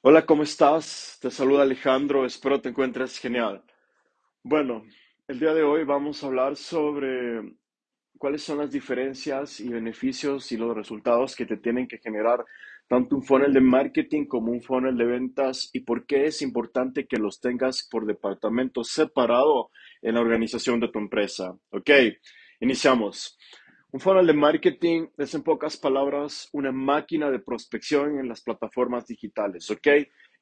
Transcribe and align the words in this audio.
Hola, 0.00 0.24
¿cómo 0.24 0.44
estás? 0.44 1.18
Te 1.20 1.28
saluda 1.30 1.62
Alejandro, 1.62 2.24
espero 2.24 2.60
te 2.60 2.68
encuentres 2.68 3.18
genial. 3.18 3.64
Bueno, 4.44 4.84
el 5.26 5.40
día 5.40 5.54
de 5.54 5.64
hoy 5.64 5.84
vamos 5.84 6.22
a 6.22 6.28
hablar 6.28 6.56
sobre 6.56 7.56
cuáles 8.16 8.42
son 8.42 8.58
las 8.58 8.70
diferencias 8.70 9.60
y 9.60 9.68
beneficios 9.70 10.52
y 10.52 10.56
los 10.56 10.76
resultados 10.76 11.34
que 11.34 11.46
te 11.46 11.56
tienen 11.56 11.88
que 11.88 11.98
generar 11.98 12.44
tanto 12.88 13.16
un 13.16 13.24
funnel 13.24 13.52
de 13.52 13.60
marketing 13.60 14.26
como 14.26 14.52
un 14.52 14.62
funnel 14.62 14.96
de 14.96 15.04
ventas 15.04 15.68
y 15.72 15.80
por 15.80 16.06
qué 16.06 16.26
es 16.26 16.42
importante 16.42 17.08
que 17.08 17.18
los 17.18 17.40
tengas 17.40 17.86
por 17.90 18.06
departamento 18.06 18.84
separado 18.84 19.70
en 20.00 20.14
la 20.14 20.20
organización 20.20 20.78
de 20.80 20.88
tu 20.88 21.00
empresa. 21.00 21.56
Ok, 21.70 21.90
iniciamos. 22.60 23.36
Un 23.90 24.00
funnel 24.00 24.26
de 24.26 24.34
marketing 24.34 25.06
es 25.16 25.34
en 25.34 25.42
pocas 25.42 25.78
palabras 25.78 26.50
una 26.52 26.70
máquina 26.70 27.30
de 27.30 27.38
prospección 27.38 28.18
en 28.18 28.28
las 28.28 28.42
plataformas 28.42 29.06
digitales, 29.06 29.70
¿ok? 29.70 29.88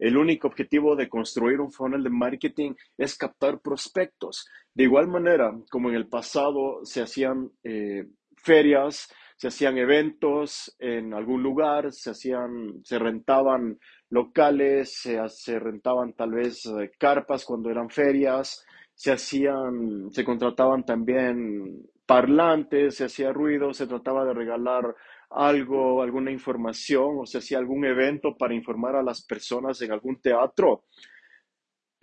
El 0.00 0.16
único 0.16 0.48
objetivo 0.48 0.96
de 0.96 1.08
construir 1.08 1.60
un 1.60 1.70
funnel 1.70 2.02
de 2.02 2.10
marketing 2.10 2.72
es 2.98 3.16
captar 3.16 3.60
prospectos. 3.60 4.48
De 4.74 4.82
igual 4.82 5.06
manera, 5.06 5.56
como 5.70 5.90
en 5.90 5.94
el 5.94 6.08
pasado 6.08 6.80
se 6.84 7.02
hacían 7.02 7.52
eh, 7.62 8.08
ferias, 8.36 9.14
se 9.36 9.46
hacían 9.46 9.78
eventos 9.78 10.74
en 10.80 11.14
algún 11.14 11.44
lugar, 11.44 11.92
se 11.92 12.10
hacían, 12.10 12.80
se 12.82 12.98
rentaban 12.98 13.78
locales, 14.10 14.98
se, 15.00 15.20
se 15.28 15.60
rentaban 15.60 16.14
tal 16.14 16.32
vez 16.32 16.66
eh, 16.66 16.90
carpas 16.98 17.44
cuando 17.44 17.70
eran 17.70 17.90
ferias, 17.90 18.66
se 18.92 19.12
hacían, 19.12 20.10
se 20.10 20.24
contrataban 20.24 20.84
también 20.84 21.86
parlantes, 22.06 22.96
se 22.96 23.04
hacía 23.04 23.32
ruido, 23.32 23.74
se 23.74 23.86
trataba 23.86 24.24
de 24.24 24.34
regalar 24.34 24.94
algo, 25.30 26.02
alguna 26.02 26.30
información 26.30 27.18
o 27.18 27.26
se 27.26 27.38
hacía 27.38 27.58
algún 27.58 27.84
evento 27.84 28.36
para 28.36 28.54
informar 28.54 28.96
a 28.96 29.02
las 29.02 29.24
personas 29.24 29.80
en 29.82 29.92
algún 29.92 30.20
teatro. 30.20 30.84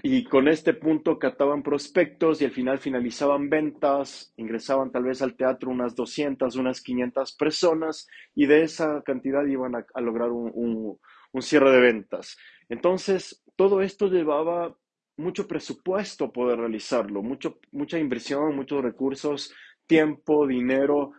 Y 0.05 0.25
con 0.25 0.49
este 0.49 0.73
punto 0.73 1.17
captaban 1.17 1.63
prospectos 1.63 2.41
y 2.41 2.45
al 2.45 2.51
final 2.51 2.79
finalizaban 2.79 3.49
ventas, 3.49 4.33
ingresaban 4.35 4.91
tal 4.91 5.03
vez 5.03 5.21
al 5.21 5.37
teatro 5.37 5.69
unas 5.71 5.95
200, 5.95 6.57
unas 6.57 6.81
500 6.81 7.33
personas 7.37 8.07
y 8.35 8.45
de 8.45 8.63
esa 8.63 9.01
cantidad 9.03 9.45
iban 9.45 9.75
a, 9.75 10.01
lograr 10.01 10.29
un 10.31 10.99
cierre 11.39 11.71
de 11.71 11.79
ventas. 11.79 12.37
Entonces, 12.67 13.43
todo 13.55 13.81
esto 13.81 14.07
llevaba 14.07 14.75
mucho 15.17 15.47
presupuesto 15.47 16.31
poder 16.31 16.59
realizarlo, 16.59 17.21
mucho, 17.21 17.59
mucha 17.71 17.99
inversión, 17.99 18.55
muchos 18.55 18.83
recursos, 18.83 19.53
tiempo, 19.85 20.47
dinero, 20.47 21.11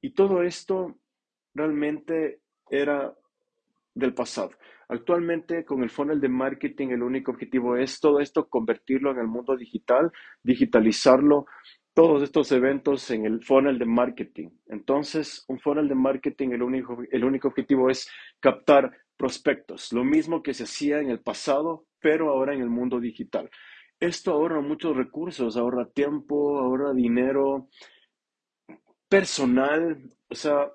y 0.00 0.14
todo 0.14 0.42
esto 0.42 0.96
realmente 1.54 2.40
era 2.70 3.14
del 3.94 4.14
pasado. 4.14 4.50
Actualmente 4.88 5.64
con 5.64 5.82
el 5.82 5.90
funnel 5.90 6.20
de 6.20 6.28
marketing 6.28 6.88
el 6.88 7.02
único 7.02 7.30
objetivo 7.30 7.76
es 7.76 8.00
todo 8.00 8.20
esto 8.20 8.48
convertirlo 8.48 9.10
en 9.10 9.18
el 9.18 9.26
mundo 9.26 9.56
digital, 9.56 10.10
digitalizarlo, 10.42 11.46
todos 11.94 12.22
estos 12.22 12.52
eventos 12.52 13.10
en 13.10 13.26
el 13.26 13.42
funnel 13.42 13.78
de 13.78 13.86
marketing. 13.86 14.48
Entonces, 14.66 15.44
un 15.48 15.60
funnel 15.60 15.88
de 15.88 15.94
marketing 15.94 16.50
el 16.50 16.62
único, 16.62 16.98
el 17.10 17.24
único 17.24 17.48
objetivo 17.48 17.90
es 17.90 18.10
captar 18.40 18.92
prospectos, 19.16 19.92
lo 19.92 20.04
mismo 20.04 20.42
que 20.42 20.54
se 20.54 20.64
hacía 20.64 21.00
en 21.00 21.10
el 21.10 21.20
pasado, 21.20 21.86
pero 22.00 22.30
ahora 22.30 22.54
en 22.54 22.60
el 22.60 22.70
mundo 22.70 22.98
digital. 22.98 23.50
Esto 24.00 24.32
ahorra 24.32 24.60
muchos 24.60 24.96
recursos, 24.96 25.56
ahorra 25.56 25.86
tiempo, 25.86 26.58
ahorra 26.58 26.92
dinero, 26.92 27.68
personal, 29.12 30.02
o 30.30 30.34
sea, 30.34 30.72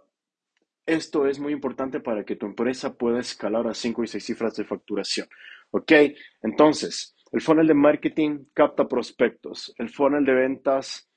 esto 0.85 1.25
es 1.25 1.39
muy 1.39 1.53
importante 1.53 1.99
para 1.99 2.23
que 2.23 2.35
tu 2.35 2.45
empresa 2.45 2.95
pueda 2.95 3.19
escalar 3.19 3.65
a 3.65 3.73
5 3.73 4.03
y 4.03 4.07
6 4.07 4.23
cifras 4.23 4.55
de 4.55 4.63
facturación. 4.63 5.27
¿Ok? 5.71 5.91
Entonces, 6.43 7.15
el 7.31 7.41
funnel 7.41 7.65
de 7.65 7.73
marketing 7.73 8.45
capta 8.53 8.87
prospectos. 8.87 9.73
El 9.79 9.89
funnel 9.89 10.23
de 10.23 10.33
ventas 10.35 11.09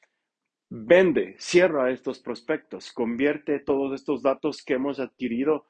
vende, 0.71 1.37
cierra 1.39 1.91
estos 1.91 2.21
prospectos, 2.21 2.91
convierte 2.91 3.61
todos 3.61 3.93
estos 4.01 4.23
datos 4.23 4.65
que 4.65 4.73
hemos 4.73 4.99
adquirido 4.99 5.67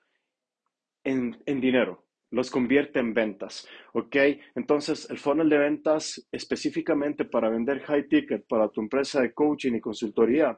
en, 1.02 1.36
en 1.46 1.60
dinero, 1.60 2.06
los 2.30 2.48
convierte 2.48 3.00
en 3.00 3.12
ventas. 3.12 3.66
¿Ok? 3.92 4.14
Entonces, 4.54 5.10
el 5.10 5.18
funnel 5.18 5.48
de 5.48 5.58
ventas 5.58 6.28
específicamente 6.30 7.24
para 7.24 7.50
vender 7.50 7.80
high 7.80 8.06
ticket 8.06 8.46
para 8.46 8.68
tu 8.68 8.80
empresa 8.80 9.20
de 9.20 9.32
coaching 9.32 9.72
y 9.74 9.80
consultoría 9.80 10.56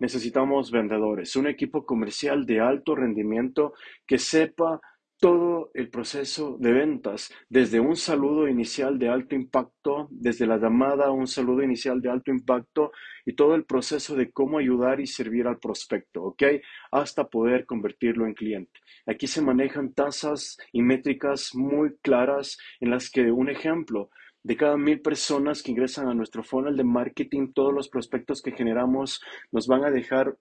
necesitamos 0.00 0.70
vendedores, 0.70 1.36
un 1.36 1.46
equipo 1.46 1.86
comercial 1.86 2.44
de 2.46 2.60
alto 2.60 2.96
rendimiento 2.96 3.74
que 4.06 4.18
sepa 4.18 4.80
todo 5.20 5.70
el 5.74 5.90
proceso 5.90 6.56
de 6.58 6.72
ventas, 6.72 7.30
desde 7.50 7.78
un 7.78 7.94
saludo 7.94 8.48
inicial 8.48 8.98
de 8.98 9.10
alto 9.10 9.34
impacto, 9.34 10.08
desde 10.10 10.46
la 10.46 10.56
llamada 10.56 11.10
un 11.10 11.26
saludo 11.26 11.62
inicial 11.62 12.00
de 12.00 12.08
alto 12.08 12.30
impacto 12.30 12.90
y 13.26 13.34
todo 13.34 13.54
el 13.54 13.66
proceso 13.66 14.16
de 14.16 14.30
cómo 14.32 14.58
ayudar 14.58 14.98
y 14.98 15.06
servir 15.06 15.46
al 15.46 15.58
prospecto, 15.58 16.22
¿ok? 16.24 16.42
Hasta 16.90 17.28
poder 17.28 17.66
convertirlo 17.66 18.26
en 18.26 18.32
cliente. 18.32 18.80
Aquí 19.06 19.26
se 19.26 19.42
manejan 19.42 19.92
tasas 19.92 20.56
y 20.72 20.80
métricas 20.80 21.54
muy 21.54 21.96
claras 22.00 22.56
en 22.80 22.90
las 22.90 23.10
que, 23.10 23.30
un 23.30 23.50
ejemplo, 23.50 24.08
de 24.42 24.56
cada 24.56 24.76
mil 24.76 25.00
personas 25.00 25.62
que 25.62 25.70
ingresan 25.70 26.08
a 26.08 26.14
nuestro 26.14 26.42
funnel 26.42 26.76
de 26.76 26.84
marketing, 26.84 27.52
todos 27.52 27.74
los 27.74 27.88
prospectos 27.88 28.42
que 28.42 28.52
generamos 28.52 29.20
nos 29.52 29.66
van 29.66 29.84
a 29.84 29.90
dejar 29.90 30.36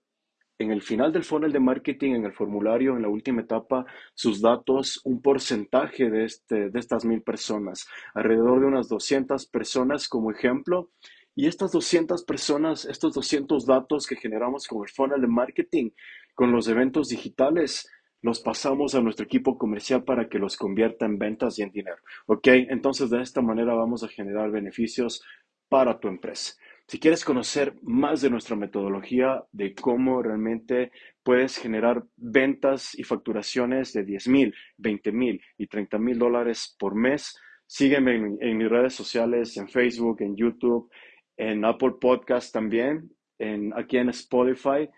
en 0.59 0.71
el 0.71 0.81
final 0.81 1.13
del 1.13 1.23
funnel 1.23 1.53
de 1.53 1.59
marketing, 1.59 2.15
en 2.15 2.25
el 2.25 2.33
formulario, 2.33 2.95
en 2.95 3.01
la 3.01 3.09
última 3.09 3.41
etapa, 3.41 3.85
sus 4.13 4.41
datos, 4.41 4.99
un 5.05 5.21
porcentaje 5.21 6.09
de, 6.09 6.25
este, 6.25 6.69
de 6.69 6.79
estas 6.79 7.05
mil 7.05 7.21
personas, 7.21 7.87
alrededor 8.13 8.59
de 8.59 8.67
unas 8.67 8.89
200 8.89 9.47
personas 9.47 10.09
como 10.09 10.31
ejemplo. 10.31 10.91
Y 11.33 11.47
estas 11.47 11.71
200 11.71 12.25
personas, 12.25 12.83
estos 12.83 13.13
200 13.13 13.65
datos 13.65 14.05
que 14.05 14.17
generamos 14.17 14.67
con 14.67 14.83
el 14.83 14.89
funnel 14.89 15.21
de 15.21 15.27
marketing, 15.27 15.91
con 16.35 16.51
los 16.51 16.67
eventos 16.67 17.07
digitales, 17.07 17.89
los 18.21 18.39
pasamos 18.39 18.95
a 18.95 19.01
nuestro 19.01 19.25
equipo 19.25 19.57
comercial 19.57 20.03
para 20.03 20.27
que 20.27 20.39
los 20.39 20.57
convierta 20.57 21.05
en 21.05 21.17
ventas 21.17 21.57
y 21.59 21.63
en 21.63 21.71
dinero. 21.71 21.97
¿Ok? 22.25 22.47
Entonces, 22.47 23.09
de 23.09 23.21
esta 23.21 23.41
manera 23.41 23.73
vamos 23.73 24.03
a 24.03 24.07
generar 24.07 24.51
beneficios 24.51 25.23
para 25.69 25.99
tu 25.99 26.07
empresa. 26.07 26.53
Si 26.87 26.99
quieres 26.99 27.23
conocer 27.23 27.75
más 27.83 28.21
de 28.21 28.31
nuestra 28.31 28.55
metodología 28.55 29.43
de 29.51 29.75
cómo 29.75 30.23
realmente 30.23 30.91
puedes 31.21 31.57
generar 31.57 32.03
ventas 32.17 32.97
y 32.97 33.03
facturaciones 33.03 33.93
de 33.93 34.03
10 34.03 34.27
mil, 34.27 34.55
20 34.77 35.11
mil 35.11 35.39
y 35.57 35.67
30 35.67 35.99
mil 35.99 36.17
dólares 36.17 36.75
por 36.79 36.95
mes, 36.95 37.37
sígueme 37.67 38.15
en, 38.39 38.57
mis 38.57 38.67
redes 38.67 38.95
sociales, 38.95 39.55
en 39.57 39.69
Facebook, 39.69 40.21
en 40.21 40.35
YouTube, 40.35 40.89
en 41.37 41.63
Apple 41.63 41.93
Podcast 42.01 42.51
también, 42.51 43.11
en, 43.37 43.71
aquí 43.77 43.97
en 43.97 44.09
Spotify 44.09 44.89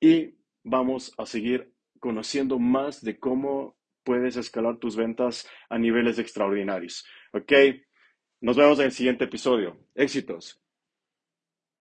y 0.00 0.36
vamos 0.62 1.12
a 1.18 1.26
seguir 1.26 1.71
conociendo 2.02 2.58
más 2.58 3.00
de 3.00 3.20
cómo 3.20 3.76
puedes 4.02 4.36
escalar 4.36 4.78
tus 4.78 4.96
ventas 4.96 5.48
a 5.70 5.78
niveles 5.78 6.18
extraordinarios. 6.18 7.06
¿Ok? 7.32 7.52
Nos 8.40 8.56
vemos 8.56 8.80
en 8.80 8.86
el 8.86 8.92
siguiente 8.92 9.24
episodio. 9.24 9.78
Éxitos. 9.94 10.61